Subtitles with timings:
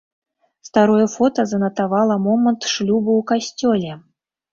[0.67, 3.91] Старое фота занатавала момант шлюбу ў касцёле.